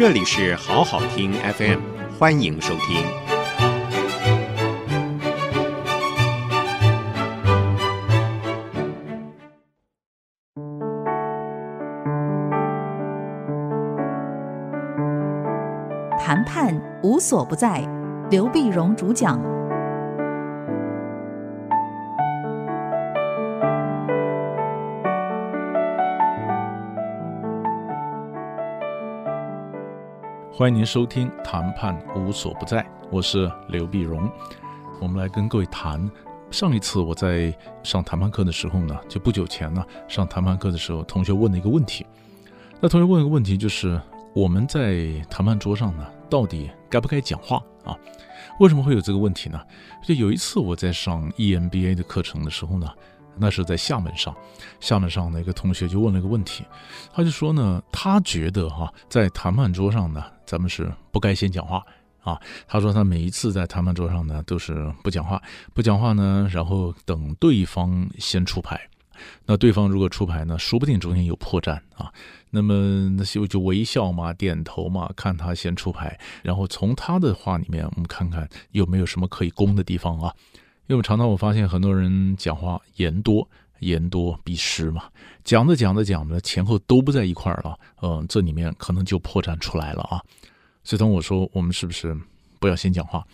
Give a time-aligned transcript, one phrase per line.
[0.00, 1.78] 这里是好好听 FM，
[2.18, 3.04] 欢迎收听。
[16.18, 17.86] 谈判无所不在，
[18.30, 19.59] 刘碧荣主讲。
[30.60, 34.30] 欢迎您收听《谈判无所不在》，我是刘碧荣。
[35.00, 36.06] 我们来跟各位谈。
[36.50, 37.50] 上一次我在
[37.82, 42.04] 上谈判课的时候呢，就不久前呢，上谈判课的时候，同学问了一个问题。
[42.78, 43.98] 那同学问一个问题，就是
[44.34, 47.96] 我们在谈判桌上呢，到底该不该讲话啊？
[48.58, 49.58] 为什么会有这个问题呢？
[50.04, 52.86] 就有一次我在上 EMBA 的课程的时候呢。
[53.42, 54.36] 那是在厦门上，
[54.80, 56.62] 厦门上的一个同学就问了一个问题，
[57.10, 61.80] 他就说呢，他觉得哈，在谈判桌上呢，咱们是不该先讲话
[62.24, 62.36] 啊。
[62.66, 65.40] 他说他每一次在谈判桌上呢，都是不讲话，
[65.72, 68.80] 不讲话呢，然后等对方先出牌。
[69.46, 72.12] 那对方如果出牌呢，说不定中间有破绽啊。
[72.50, 80.34] 那么那就就微笑嘛，点头嘛，看他先出牌，然后从他的话里面，我们看看有没有什么可以攻的地方啊。
[80.88, 83.48] 因为常常我发现很多人讲话言多，
[83.80, 85.04] 言多必失嘛，
[85.44, 90.22] 讲着讲着讲着前后都不在一块儿了，嗯，这里面可能就破绽出来了啊。
[90.84, 92.16] 所以当我说我们是不是
[92.58, 93.26] 不要先讲话？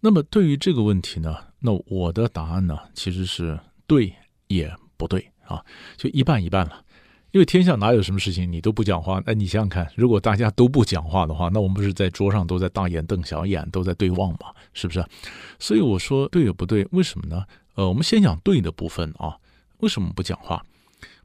[0.00, 4.12] 那么对于这个问题呢，那我的答案呢其实是对
[4.48, 5.64] 也不对啊，
[5.96, 6.84] 就一半一半了。
[7.30, 9.22] 因为天下哪有什么事情你都不讲话？
[9.26, 14.52] 那，你想想看，如果大家都不讲话的话，那我们不是在桌上都在大眼瞪小眼，都在对望吗？
[14.72, 15.04] 是不是？
[15.58, 17.44] 所以我说对也不对，为什么呢？
[17.74, 19.36] 呃，我们先讲对的部分啊。
[19.78, 20.64] 为什么不讲话？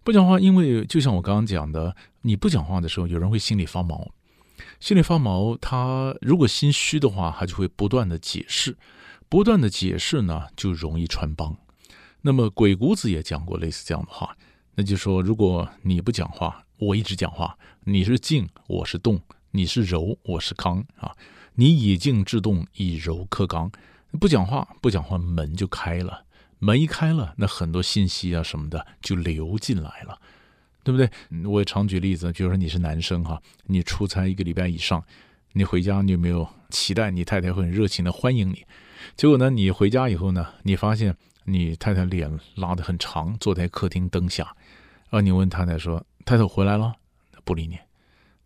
[0.04, 4.12] 不讲话，因为就像我刚刚讲的，你不讲话的时候，有人会心里发毛。
[4.80, 8.78] 心里发毛，他如果心虚的话，他就会不断的解释，
[9.30, 11.58] 不断的解释呢，就容易穿帮。
[12.22, 14.38] 那么鬼谷子也讲过类似这样的话。
[14.75, 19.18] 那就说，如果你不讲话，我一直讲话，你是静，我是动；
[19.52, 21.16] 你是柔，我是刚啊。
[21.56, 23.72] 你以静制动，以柔克刚。
[24.19, 26.25] 不讲话，不讲话，门就开了。
[26.63, 30.18] 门一开了，那很多信息啊什么的就流进来了，
[30.81, 31.09] 对不对？
[31.46, 35.03] 我也常举例子，比如说你是男生哈，你出差一个礼拜以上，
[35.51, 38.66] 你回家，你有没有期待你太太会很热情的欢迎你？
[39.18, 41.13] 结果呢，你回家以后呢，你发现
[41.44, 44.56] 你太太脸拉得很长，坐在客厅灯下。
[45.09, 45.22] 啊！
[45.22, 46.95] 你问太太说：“太太回来了，
[47.44, 47.78] 不理你。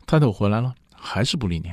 [0.06, 1.72] 太太回来了，还是不理你。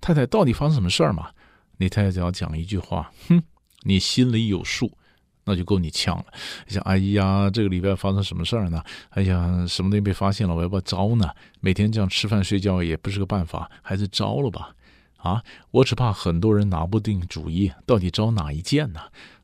[0.00, 1.30] 太太到底发生什么事儿嘛？
[1.76, 3.42] 你太太只要讲一句话，哼，
[3.82, 4.96] 你心里有数，
[5.44, 6.24] 那就够你呛了。
[6.66, 8.82] 想，哎呀，这个礼拜发生什么事儿呢？
[9.10, 10.54] 哎呀，什么东西被发现了？
[10.54, 11.28] 我要不要招呢？
[11.60, 14.74] 每天这样吃饭睡觉也不是个办法，还是招了吧。
[15.16, 19.00] 啊，我只怕很多人拿不定主意，到底招哪一件呢？”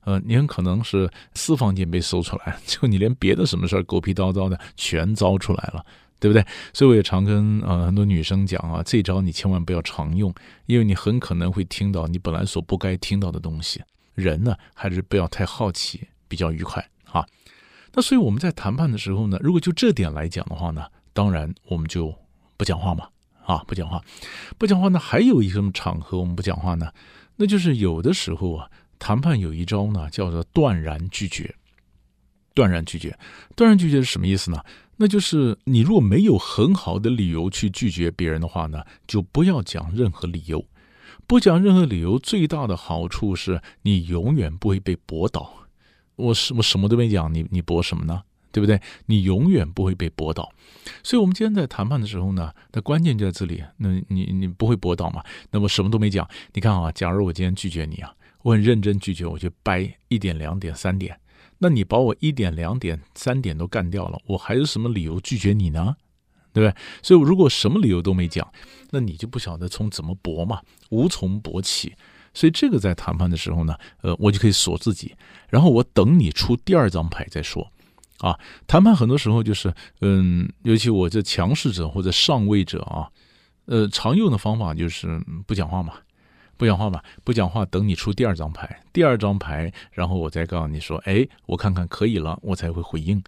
[0.06, 5.84] 呃，你很可能是私房钱被搜出来， 就你连别的什么事儿狗屁叨叨的全招出来了，
[6.20, 6.46] 对不对？
[6.72, 10.32] 所以我也常跟呃很多女生讲啊，这招你千万不要常用，
[10.66, 13.82] 因为你很可能会听到你本来所不该听到的东西。
[14.16, 17.24] 人呢，还是不要太好奇，比较愉快啊。
[17.92, 22.12] 那所以我们在谈判的时候呢，如果就这点来讲的话呢，当然我们就
[22.56, 23.08] 不讲话嘛，
[23.44, 24.02] 啊，不讲话，
[24.58, 26.90] 不讲话呢，还有一什么场合我们不讲话呢？
[27.36, 28.68] 那就是有的时候啊。
[28.98, 31.54] 谈判有一招呢，叫做断然拒绝。
[32.54, 33.14] 断然拒绝，
[33.54, 34.58] 断然拒绝是什么意思呢？
[34.96, 40.66] 那就是你如果没有很好的理由去拒绝别人的话呢，就不要讲任何理由。
[41.26, 45.52] 不讲任何理由，最大的好处是你永远不会被驳倒。
[46.16, 48.22] 我什我什么都没讲，你你驳什么呢？
[48.52, 48.80] 对不对？
[49.04, 50.50] 你永远不会被驳倒。
[51.02, 53.62] 所以，我们今天在谈判的时候呢，那关键就在这里。
[53.76, 55.22] 那你你不会驳倒嘛？
[55.50, 56.26] 那么什么都没讲。
[56.54, 58.14] 你看啊，假如我今天拒绝你啊。
[58.42, 61.18] 我很认真拒绝，我就掰一点、两点、三点。
[61.58, 65.96] 那你把我一点、两点、三点都干掉了，我还有什么理由拒绝你呢？
[66.56, 66.74] 对不对？
[67.02, 68.50] 所以，如果什么理由都没讲，
[68.90, 71.94] 那你就不晓得从怎么驳嘛，无从驳起。
[72.32, 75.14] 所以，这个在谈判的时候呢，呃，我就可以锁自己，
[75.50, 77.70] 然后我等你出第二张牌再说。
[78.20, 79.70] 啊，谈判很多时候就是，
[80.00, 83.10] 嗯，尤其我这强势者或者上位者啊，
[83.66, 85.92] 呃，常用的方法就是不讲话嘛。
[86.56, 93.22] 不讲话嘛，不讲话，等你出第二张牌，第二张牌，然后我再告诉你说，哎，我看看可以了，我才会回应。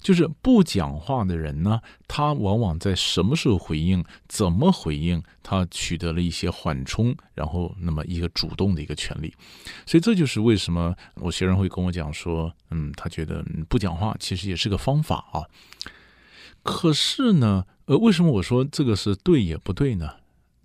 [0.00, 9.32] 就是不讲话的人呢，他往往在什么时候回应，怎么回应，他取得了一些缓冲，然后那么一个主动的一个权利。
[9.86, 15.44] 所以这就是为什么我学生会跟我讲说，嗯，他觉得不讲话其实也是个方法啊。
[16.62, 20.14] 可是呢，呃，为什么我说这个是对也不对呢？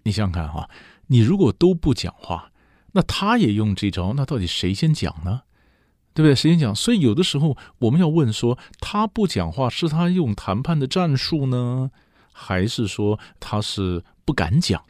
[0.03, 0.69] 你想想看哈，
[1.07, 2.51] 你如果都不讲话，
[2.93, 5.41] 那他也用这招，那到底谁先讲呢？
[6.15, 6.33] 对不对？
[6.33, 6.73] 谁先讲？
[6.73, 11.91] 所以有的时候我们要问说，他不讲话是他用谈判的战术呢，
[12.31, 14.81] 还是说他是不敢讲？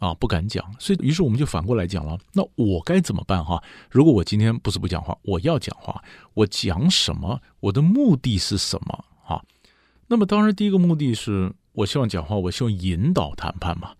[0.00, 2.18] 啊，不敢讲，所以于是我们就反过来讲了。
[2.32, 3.62] 那我该怎么办哈？
[3.88, 6.02] 如果我今天不是不讲话，我要讲话，
[6.34, 7.40] 我讲什么？
[7.60, 9.04] 我的目的是什么？
[9.22, 9.42] 哈，
[10.08, 13.92] 那么当然第一个目的是我希望讲话，我希望引导谈判嘛。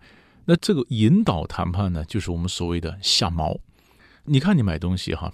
[0.43, 3.57] 那这个引导谈判呢，就是我们所谓的下锚。
[4.25, 5.33] 你看你买东西哈，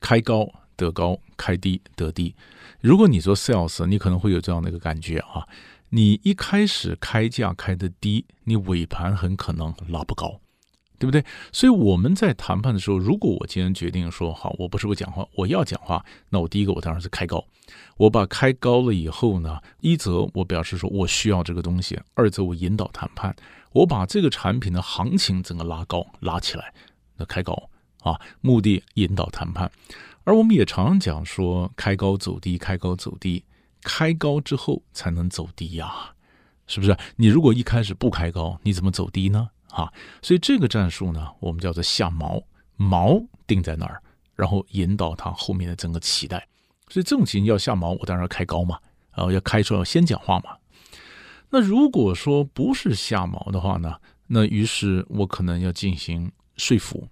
[0.00, 2.34] 开高得高，开低得低。
[2.80, 5.46] 如果你做 sales，你可能会有这样的一个感觉啊。
[5.90, 10.38] 你一开始开价开的低，你尾盘很可能拉不高，
[10.98, 11.24] 对不对？
[11.50, 17.42] 所以我们在谈判的时候，如果我今天决定说好，我不是不讲话，我要讲话，那我第一个我当然是开高。
[17.96, 23.34] 我把开高了以后呢，一则我表示说我需要这个东西，二则我引导谈判，
[23.72, 26.72] 我把这个产品的行情整个拉高拉起来，
[27.16, 29.70] 那开高啊，目的引导谈判。
[30.24, 33.44] 而我们也常常讲说开高走低，开高走低。
[33.80, 36.12] 开高之后才能走低呀，
[36.66, 36.94] 是不是？
[37.14, 39.48] 你如果一开始不开高，你怎么走低呢？
[39.70, 39.90] 啊，
[40.20, 42.42] 所以这个战术呢，我们叫做下锚，
[42.76, 44.02] 锚定在那儿，
[44.34, 46.46] 然后引导它后面的整个期待。
[46.88, 48.78] 所以这种情形要下锚，我当然要开高嘛，
[49.14, 50.56] 然后要开出来要先讲话嘛。
[51.50, 53.94] 那如果说不是下锚的话呢，
[54.26, 57.08] 那于是我可能要进行说服。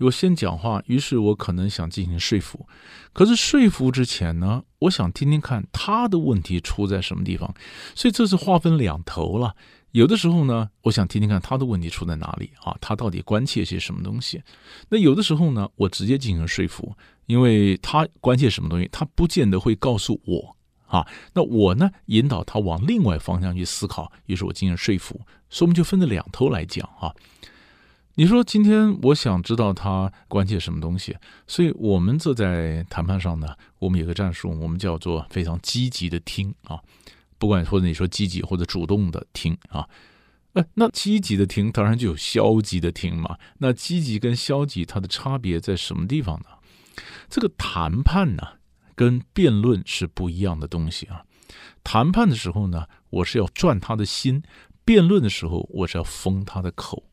[0.00, 2.66] 我先讲话，于是我可能想进行说服，
[3.12, 7.54] 可是说服之前呢，我想听听看他的问题出在什么地方，
[7.94, 9.54] 所以这是划分两头了。
[9.92, 14.40] 有的时候呢，我想听听看他的问题出在哪里啊，他到底关切些什么东西？
[14.88, 16.94] 那有的时候呢，我直接进行说服，
[17.26, 20.56] 因为他关切什么东西，他不见得会告诉我
[20.86, 21.04] 啊。
[21.34, 27.12] 那我呢，引导他往另外方向去思考，于是我进行说服，所以我们就分着两头来讲啊。
[28.20, 36.78] 你说今天我想知道他关切什么东西，所以我们这在谈判上呢，我们有个战术，我们叫做非常积极的听啊，
[37.38, 39.88] 不管或者你说积极或者主动的听啊，
[40.52, 43.38] 呃，那积极的听当然就有消极的听嘛。
[43.56, 47.02] 那积极跟消极它的差别在什么地方呢？
[47.30, 48.42] 这个谈判呢
[48.94, 51.24] 跟辩论是不一样的东西啊。
[51.82, 54.42] 谈判的时候呢，我是要赚他的心；
[54.84, 57.04] 辩论的时候，我是要封他的口。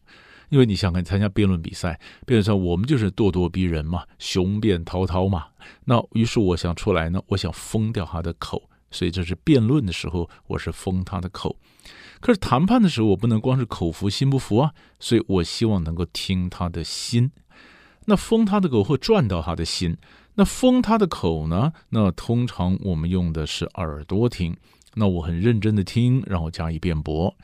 [0.50, 5.48] 因为你想看参加辩论比赛，辩论上我们就是咄咄逼人嘛，雄辩滔滔嘛。
[5.86, 11.58] 那于是我想出来呢，我想封掉他的口，所以这是辩论的时候，我是封他的口。
[12.20, 17.32] 可是谈判的时候，我不能光是口服心不服啊，所以我希望能够听他的心。
[18.06, 19.98] 那封他的口会赚到他的心，
[20.36, 21.74] 那封他的口呢？
[21.90, 24.56] 那通常我们用的是耳朵听，
[24.96, 27.36] 那我很认真的听，然后加以辩驳。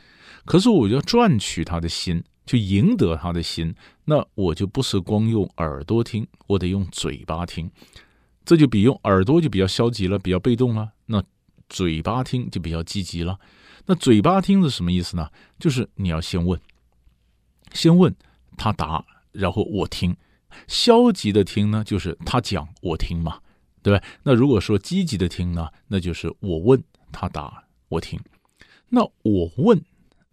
[0.45, 2.23] 可是我要赚取他的心。
[2.45, 3.73] 去赢得他的心，
[4.05, 7.71] 那我就不是光用耳朵听，我得用嘴巴听，
[8.43, 10.91] 这就比用耳朵就比较消极了，比较被动了。
[11.05, 11.23] 那
[11.69, 13.39] 嘴巴听就比较积极了。
[13.85, 15.29] 那嘴巴听是什么意思呢？
[15.57, 16.59] 就是你要先问，
[17.71, 18.13] 先问
[18.57, 20.15] 他答，然后我听。
[20.67, 23.39] 消极的听呢，就是他讲我听嘛，
[23.81, 24.05] 对吧？
[24.23, 28.19] 那如果说积极的听呢，那就是我问他答我听。
[28.89, 29.83] 那我问。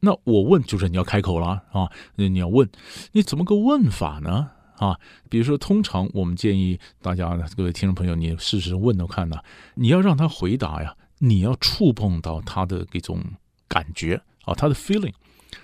[0.00, 2.68] 那我问就是你要开口了啊，你要问，
[3.12, 4.50] 你怎么个问法呢？
[4.76, 9.36] 啊，比如说，通常我们建议大家各位听众朋友，你试试问着看呢，
[9.74, 13.22] 你要让他回答呀，你要触碰到他的这种
[13.68, 15.12] 感觉啊，他的 feeling，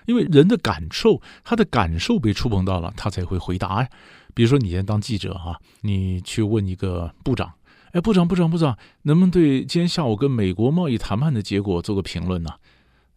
[0.05, 3.89] 因为人的感受，他的感受被触碰到了，他才会回答呀。
[4.35, 7.55] 比如说，你先当记者哈，你去问一个部长，
[7.93, 12.51] 哎，部长，部长，部长，能不能对今天下午跟美国贸易谈判的结果做个评论呢？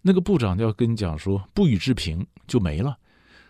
[0.10, 2.98] 那个部长就要跟你讲说不予置评就没了。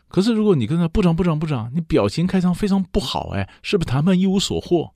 [0.09, 4.93] 可是如果你跟他部长部长部长，你表情开场非常不好，哎，是不是谈判一无所获？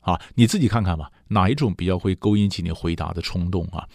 [0.00, 3.88] 啊，你自己看看吧，哪一种比较会勾引起你回答的冲动啊？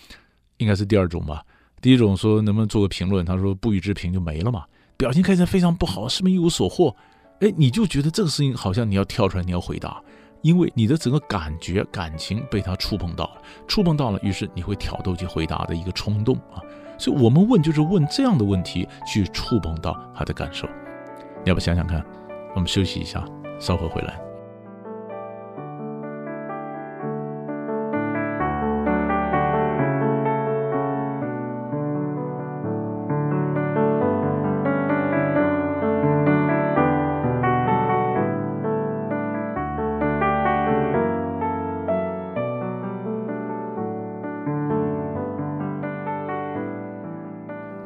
[0.58, 1.46] 应该是第二种吧。
[1.82, 4.66] 第一种说能不能做个评论，他说不予置评就没了嘛。
[4.98, 6.96] 表情开场非常不好，是不是一无所获？
[7.42, 10.02] 哎，你就觉得这个事情好像你要跳出来，你要回答。
[10.42, 16.62] 因为你的整个感觉、感情被他触碰到了，触碰到了，于是你会挑逗去回答的一个冲动啊。
[16.98, 20.68] 所以我们问就是问这样的问题，去触碰到他的感受。
[21.44, 22.06] 你要不想想看？
[22.54, 23.26] 我们休息一下，
[23.60, 24.31] 稍后回来。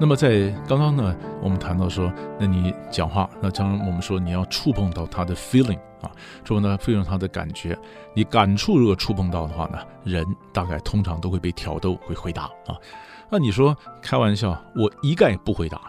[0.05, 6.11] 那么在刚刚呢，我们谈到说，那你讲话，那将我们说你要触碰到他的 feeling 啊，
[6.43, 7.75] 触碰到 feeling 他的感觉，
[8.13, 12.77] 你感触如果触碰到的话呢，人大概通常都会被挑逗，会回答啊。
[13.31, 15.81] 那你说开玩笑，我一概不回答，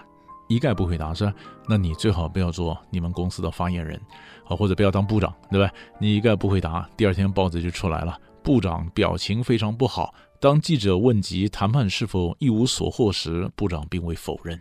[0.49, 1.35] 一概不回答是吧？
[1.69, 4.01] 那你最好不要做你们公司的发言人
[4.49, 5.71] 啊，或者不要当部长，对吧？
[5.99, 10.15] 你一概不回答，第二天报纸就出来了，部长表情非常不好。
[10.41, 14.61] 当记者问及谈判是否一无所获时，部长并未否认，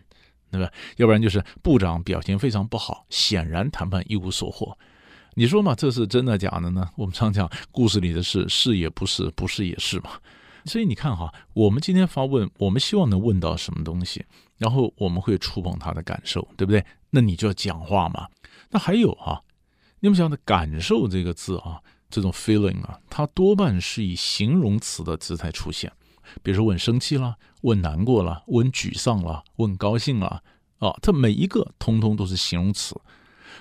[0.52, 0.72] 对吧？
[0.98, 4.78] 要不然就是部长表现非常不好，显然谈判一无所获。
[5.36, 6.90] 你说嘛，这是真的假的呢？
[6.96, 10.12] 我们常讲故事里的事，是也不是，不是也是嘛。
[10.66, 14.26] 所以你看哈，我们今天发问，我们希望能问到什么东西，
[14.58, 16.84] 然后我们会触碰他的感受，对不对？
[17.10, 18.28] 那你就要讲话嘛。
[18.72, 19.42] 那还有啊，
[20.00, 21.82] 你们想的感受这个字啊。
[22.10, 25.92] 这种 feeling 啊，它多半是以形容词的姿态出现，
[26.42, 30.42] 比如说问生气了，问难过了，问沮丧了，问高兴了，
[30.80, 32.96] 啊，它每一个通通都是形容词。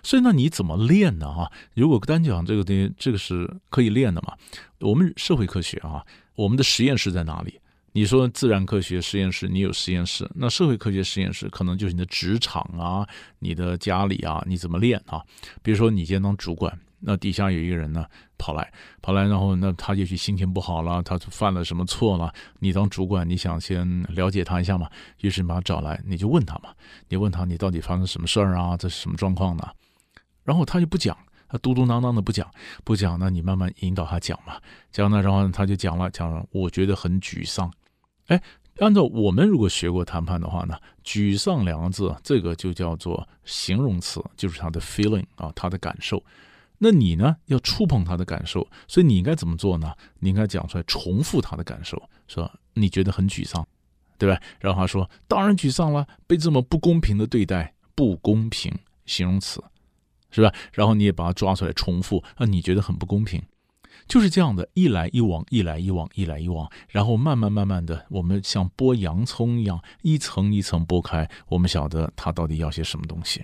[0.03, 1.27] 所以那你怎么练呢？
[1.27, 4.35] 啊，如果单讲这个东西，这个是可以练的嘛？
[4.81, 7.59] 我们社会科学啊，我们的实验室在哪里？
[7.93, 13.09] 你说自然科学实验室，你有实验室，那社会科学实验室可能就是你的职场啊，
[13.39, 15.23] 你的家里啊，你怎么练啊？
[15.63, 16.79] 比如说你今天当主管。
[17.07, 18.07] 那底下有一个人呢，
[18.39, 22.33] 跑来跑来，然后那他也许心情不好了，他犯了什么错了？
[22.61, 24.89] 你当主管，你想先了解他一下嘛？
[25.21, 26.71] 于是你把他找来，你就问他嘛，
[27.09, 28.77] 你问他你到底发生什么事儿啊？
[28.77, 29.69] 这是什么状况呢？
[30.45, 31.17] 然后他就不讲，
[31.49, 32.51] 他嘟嘟囔囔的不讲，
[32.85, 34.57] 不讲，那你慢慢引导他讲嘛，
[34.91, 37.71] 讲呢，然后他就讲了，讲了，我觉得很沮丧。
[38.29, 38.43] 哎，
[38.79, 46.23] 按照我们如果学过谈判的话呢，沮丧两个字，这个就叫做形容词，就是他的 feeling 啊，他的感受。
[46.87, 47.35] 那你呢？
[47.47, 49.91] 要触碰他的感受，所以你应该怎么做呢？
[50.19, 53.67] 你应该讲出来，重复他的感受，说你觉得很沮丧，
[54.19, 54.39] 对吧？
[54.61, 58.71] 然后他说：“当然沮丧了，被这么不公平的对待，不公平，
[59.07, 59.65] 形容词，
[60.31, 63.43] 是吧？”然后你也把它抓出来，重复啊，你觉得很不公平，
[64.07, 73.43] 就是这样的，一来一往，一来一往，一来一往，然后慢慢慢慢的，我们像剥洋葱一样，一层一层剥开，我们晓得他到底要些什么东西。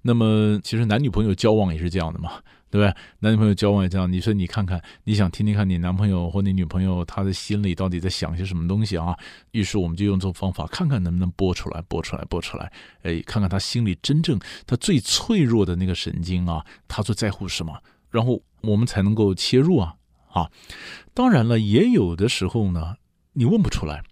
[0.00, 2.40] 那么，其实男女朋友交往也是这样的嘛。
[2.70, 2.94] 对不对？
[3.20, 4.10] 男女朋友交往也这样。
[4.10, 9.16] 你说你看看，你想听听看你男朋友或你女朋友他的心里到底在想些什么东西啊？
[9.52, 12.70] 于是我们就用这种方法，看看能不能播出来，播出来，播出来。
[13.02, 17.82] 哎，看看他心里真正他最脆弱的那个神经啊，他最在乎什么？
[18.10, 19.94] 然后我们才能够切入啊
[20.32, 20.50] 啊！
[21.14, 22.96] 当然了，也有的时候呢，
[23.32, 24.02] 你问不出来。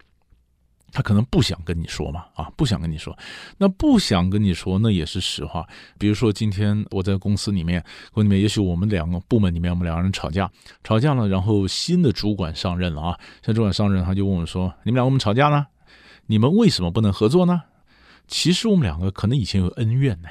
[0.91, 3.15] 他可能不想跟你说嘛，啊，不想跟你说，
[3.57, 5.67] 那不想跟你说，那也是实话。
[5.99, 10.49] 比如说今天我在公司里面，公司里面也许我们两个部门里面，我们两个人吵架，
[10.83, 15.67] 吵架了，然后新的主管上任了啊，新主管上任，他就问我说：“你们俩为什么吵架呢？
[16.25, 17.61] 你们为什么不能合作呢？”
[18.27, 20.27] 其实我们两个可能以前有恩怨呢，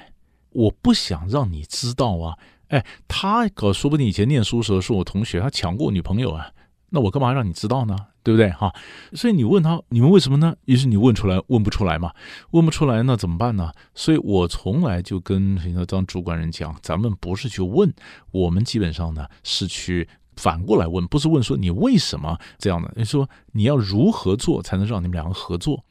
[0.51, 2.37] 我不想让你知道啊。
[2.69, 6.51] 哎，他可说不定以前念书的时候是我同学，他抢过女朋友啊，
[6.91, 7.97] 那我干嘛让你知道呢？
[8.27, 8.75] 对不对哈？
[9.13, 10.57] 所以你问他，你们为什么呢？
[10.65, 12.13] 于是你问出来，问不出来嘛？
[12.51, 13.71] 问不出来，那怎么办呢？
[13.95, 17.95] 所以我从来就跟现在当主管人讲，咱们不是去问，
[18.33, 25.85] 我们基本上呢是去反过来问，不是问说你为什么这样的，你说你要如何做才能让你们两个合作，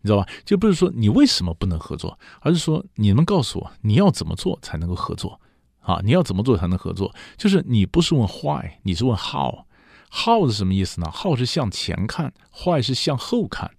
[0.00, 0.26] 你知道吧？
[0.44, 5.40] 就不是说你为什么不能合作，而是说你们告诉我你要怎么做才能够合作
[5.78, 6.00] 啊？
[6.02, 7.14] 你要怎么做才能合作？
[7.36, 9.67] 就是你不是问 why，你是问 how。
[10.10, 13.70] How 是什么意思呢？how 是向前看，坏是向后看，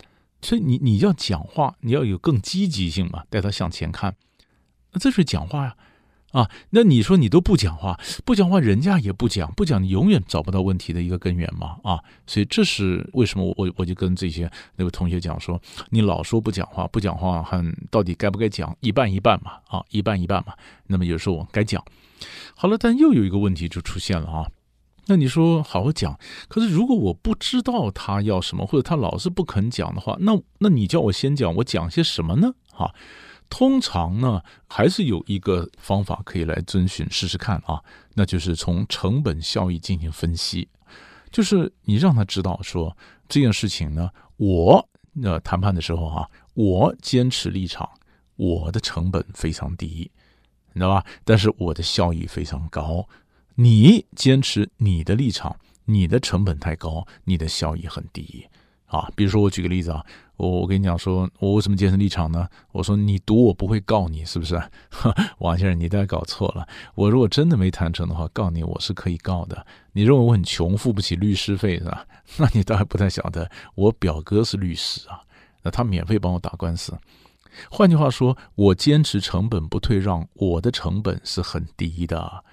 [0.42, 4.16] 所以你你要讲话，你要有更积极性嘛，带他向前看，
[4.94, 5.76] 那这是讲话呀，
[6.32, 15.60] 啊，那你说你都不讲话，不讲话，人家也不讲，不讲，你永远找不到问题的一个根源嘛，啊，所以这是为什么我我我就跟这些那位同学讲说，
[15.90, 20.54] 你老说不讲话，不讲话，很到底该不该讲，一半一半嘛，啊，一半一半嘛，
[20.88, 21.84] 那么有时候我该讲，
[22.56, 24.48] 好了，但又有一个问题就出现了啊。
[25.10, 32.54] 那你说好好讲，可是如果我不知道他要什么，或者他老是不肯讲的话，那那你叫我先讲，我讲些什么呢？
[32.72, 32.94] 哈，
[33.50, 40.70] 通常呢还是有一个方法可以来遵循试试看啊，那就是从成本效益进行分析，
[41.32, 42.96] 就是你让他知道说
[43.28, 47.90] 这件事情呢，我那谈判的时候哈，我坚持立场，
[48.36, 50.12] 我的成本非常低，
[50.74, 51.04] 你知道吧？
[51.26, 53.10] 但是我的效益非常高。
[53.62, 58.48] 你坚持你的立场，你的成本太高，你的效益很低
[58.86, 59.12] 啊。
[59.18, 60.02] 比如说，我举个例子啊，
[60.38, 62.48] 我我跟你讲说，我为什么坚持立场呢？
[62.72, 64.56] 我说你赌我不会告你，是不是？
[65.40, 66.66] 王先生，你大概搞错了。
[66.96, 69.66] 我如果真的没谈成的话，告你我是可以告的。
[69.92, 72.08] 你认为我很穷，付不起律师费是吧？
[72.40, 75.20] 那你倒还不太晓得，我表哥是律师啊。
[75.64, 76.98] 那他免费帮我打官司。
[77.70, 82.46] 换句话说，我坚持成本不退让，我的成本是很低的，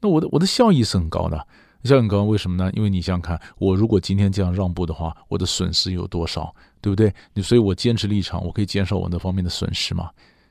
[0.00, 1.46] 那我的我的效益是很高的，
[1.84, 2.24] 效益很高。
[2.24, 2.70] 为什么呢？
[2.74, 7.12] 因为你想想看，我如果今天这样让步的话，我的损失有多少，对不对？
[7.34, 10.10] 你所以，我坚持立场，我可以减少我那方面的损失嘛。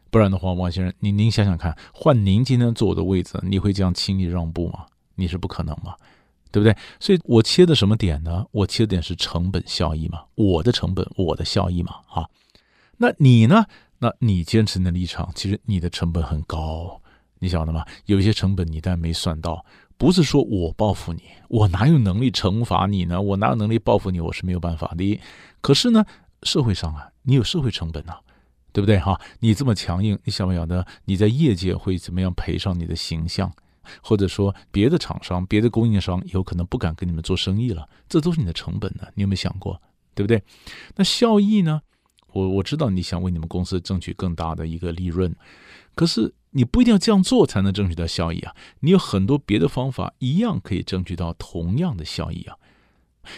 [0.10, 4.86] 不然的话，王先生，您您想想看，换您今天坐我的位置，你会这样轻易让步吗？
[5.16, 5.96] 你是不可能嘛，
[6.52, 6.76] 对不对？
[7.00, 8.46] 所以我切的什么点呢？
[8.52, 12.28] 我切的点是成本效益嘛，我的成本，我的效益嘛，啊，
[12.98, 13.66] 那你呢？
[14.00, 17.02] 那你坚持你的立场，其实你的成本很高，
[17.40, 17.86] 你晓得吗？
[18.06, 19.66] 有一些成本你但没算到，
[19.98, 23.22] 不是说我报复你，我哪有能力惩罚你呢？
[23.22, 24.20] 我哪有能力报复你？
[24.20, 25.20] 我是没有办法的。
[25.62, 26.06] 可是呢，
[26.44, 28.18] 社会上啊，你有社会成本呐，
[28.72, 29.00] 对不对？
[29.00, 33.52] 哈，你这么强硬，你晓不晓得你在业界会怎么样赔上你的形象？
[34.02, 39.08] 或者说别的厂商、别的供应商有可能不敢跟你们做生意了，这都是你的成本呢。
[39.16, 39.82] 你有没有想过，
[40.14, 40.44] 对不对？
[40.96, 41.82] 那效益呢？
[42.34, 45.34] 我我知道你想为你们公司争取更大的一个利润，
[45.96, 48.56] 可是你不一定要这样做才能争取到效益啊！
[48.80, 52.58] 你有很多别的方法，一样可以争取到同样的效益啊。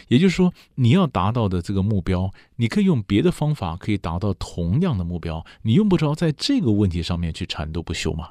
[0.07, 8.29] 也就是说，你要达到的这个目标，你可以用别的方法可以达到同样的目标，你用不着在这个问题上面去缠斗不休嘛？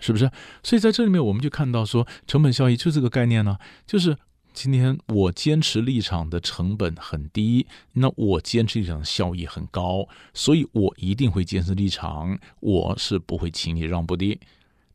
[0.00, 0.30] 是不是？
[0.62, 4.16] 所以在这里面，我们就看到说，成本效益就这个概念呢，就是。
[4.56, 14.40] 今天我坚持立场的成本很低，那我坚持立场的效益很高，所以我一定会坚持立场，我是不会轻易让步的。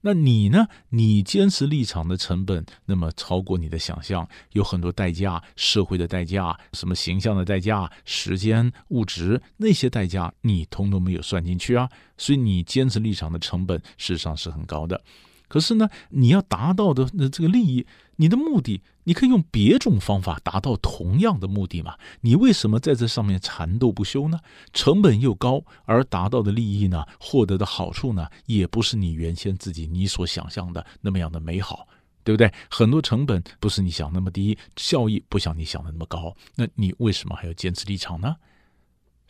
[0.02, 0.68] 那你呢？
[0.90, 11.88] 你坚持立场的成本那么超过你的想象，有很多代价，社会的代价，什么形象的代价，时间、物质那些代价，你通通没有算进去啊。
[12.18, 15.04] 所以你坚持立场的成本事实上是很高的。
[15.48, 17.86] 可是呢，你要达到的那这个利益，
[18.22, 21.96] 你的目的，你可以用别种方法达到同样的目的嘛？
[22.22, 24.40] 你为什么在这上面缠斗不休呢？
[24.74, 31.88] 成本又高，而达到的利益呢，获得的好处呢，也不是你原先自己你所想象的那么样的美好，
[32.24, 32.54] 对不对？
[32.70, 38.36] 很多成本不是你想那么低，效益不像你想的那么高，那你为什么还要坚持立场呢？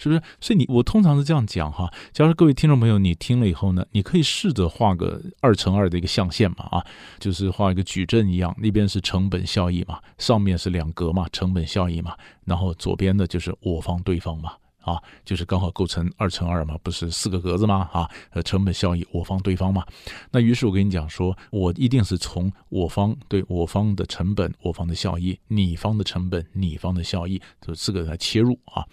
[0.02, 0.22] 是不是？
[0.40, 1.88] 所以你我通常是这样讲哈。
[2.12, 6.84] 假如各位听众朋友你听了以后呢，你可以试着画个二乘二的一个象限嘛啊，
[7.20, 18.10] 就是画一个矩阵一样，那边是成本效益嘛，上面是两格嘛，成本效益嘛，然后左边的就是我方对方嘛啊，就是刚好构成二乘二嘛，不是四个格子吗啊？
[18.32, 19.86] 呃，成本效益我方对方嘛。
[20.32, 28.84] 那于是我跟你讲说，我一定是从我方对我方的成本、我方的效益，你方的成本、你方的效益，这四个来切入啊。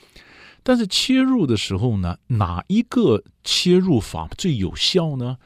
[0.68, 5.38] 但是切入的时候呢，哪一个切入法最有效呢？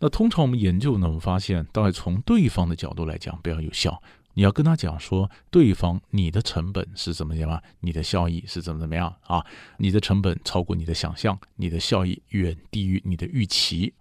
[0.00, 4.02] 那通常我们研究呢，我们发现，大概从对方的角度来讲比较有效。
[4.34, 9.42] 你要跟他讲说，对方你的成本是怎么样，你的效益是怎么怎么样啊？
[9.78, 13.94] 你的成本超过你的想象，你的效益远低于你的预期。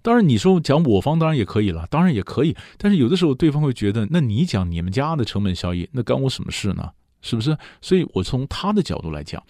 [0.00, 2.56] 当然，你说讲我方当然也可以了，当然也可以。
[2.78, 6.92] 但是有的时候对方会觉得，那你讲你们家的成本效益，那干我什么事呢？
[7.22, 7.56] 是不是？
[7.80, 9.42] 所以我从他的角度来讲，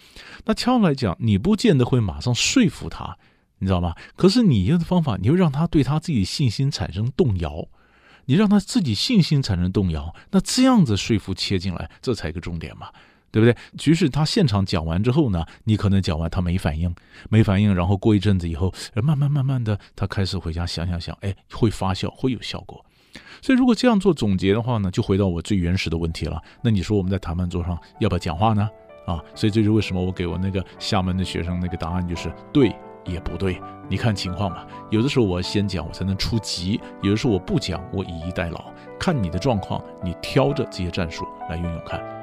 [0.45, 3.17] 那恰来讲，你不见得会马上说服他，
[3.57, 3.95] 你知道吗？
[4.15, 7.67] 可是你用的方法，你会让他对他自己信心产生动摇，
[8.25, 12.89] 你让他自己信心产生动摇，那这样子说服切进来，这才一个重点嘛，
[13.31, 13.57] 对不对？
[13.77, 16.93] 即使他现场讲完之后呢，你可能讲完他没反应，
[17.29, 22.85] 没反应，然后过一阵子以后，慢慢慢慢的，他开始回家想想想，哎，会发酵，会有效果。
[23.41, 26.41] 所以，如果这样做总结的话呢，就回到我最原始的问题了。
[26.61, 28.69] 那你说我们在谈判桌上要不要讲话呢？
[29.05, 32.73] 啊，所以这就是为什么我给我那个厦门的学生那个答案就是对
[33.05, 34.65] 也不对，你看情况吧。
[34.89, 38.63] 有的时候我要先讲，我才能出击；有的时候我不讲，我以逸待劳。
[38.97, 42.22] 看你的状况，你挑着这些战术来用用看。